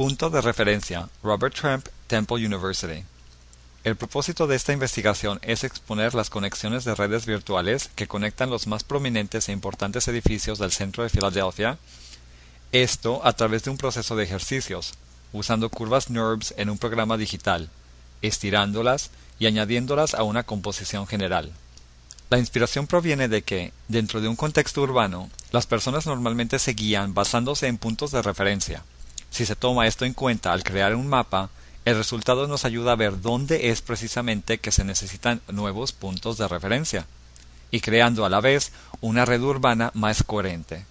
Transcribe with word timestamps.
Punto 0.00 0.30
de 0.30 0.40
referencia 0.40 1.10
Robert 1.22 1.54
Trump, 1.54 1.86
Temple 2.06 2.46
University. 2.46 3.04
El 3.84 3.96
propósito 3.96 4.46
de 4.46 4.56
esta 4.56 4.72
investigación 4.72 5.38
es 5.42 5.62
exponer 5.62 6.14
las 6.14 6.30
conexiones 6.30 6.86
de 6.86 6.94
redes 6.94 7.26
virtuales 7.26 7.90
que 7.96 8.08
conectan 8.08 8.48
los 8.48 8.66
más 8.66 8.82
prominentes 8.82 9.46
e 9.46 9.52
importantes 9.52 10.08
edificios 10.08 10.58
del 10.58 10.72
centro 10.72 11.02
de 11.02 11.10
Filadelfia, 11.10 11.76
esto 12.72 13.20
a 13.24 13.34
través 13.34 13.64
de 13.64 13.72
un 13.72 13.76
proceso 13.76 14.16
de 14.16 14.24
ejercicios, 14.24 14.94
usando 15.34 15.68
curvas 15.68 16.08
NURBS 16.08 16.54
en 16.56 16.70
un 16.70 16.78
programa 16.78 17.18
digital, 17.18 17.68
estirándolas 18.22 19.10
y 19.38 19.48
añadiéndolas 19.48 20.14
a 20.14 20.22
una 20.22 20.44
composición 20.44 21.06
general. 21.08 21.52
La 22.30 22.38
inspiración 22.38 22.86
proviene 22.86 23.28
de 23.28 23.42
que, 23.42 23.74
dentro 23.88 24.22
de 24.22 24.28
un 24.28 24.36
contexto 24.36 24.80
urbano, 24.80 25.28
las 25.52 25.66
personas 25.66 26.06
normalmente 26.06 26.58
se 26.58 26.72
guían 26.72 27.12
basándose 27.12 27.66
en 27.66 27.76
puntos 27.76 28.12
de 28.12 28.22
referencia. 28.22 28.82
Si 29.30 29.46
se 29.46 29.56
toma 29.56 29.86
esto 29.86 30.04
en 30.04 30.14
cuenta 30.14 30.52
al 30.52 30.64
crear 30.64 30.94
un 30.94 31.06
mapa, 31.06 31.50
el 31.84 31.96
resultado 31.96 32.46
nos 32.46 32.64
ayuda 32.64 32.92
a 32.92 32.96
ver 32.96 33.20
dónde 33.20 33.70
es 33.70 33.80
precisamente 33.80 34.58
que 34.58 34.72
se 34.72 34.84
necesitan 34.84 35.40
nuevos 35.48 35.92
puntos 35.92 36.36
de 36.36 36.48
referencia, 36.48 37.06
y 37.70 37.80
creando 37.80 38.24
a 38.24 38.28
la 38.28 38.40
vez 38.40 38.72
una 39.00 39.24
red 39.24 39.40
urbana 39.40 39.90
más 39.94 40.22
coherente. 40.22 40.84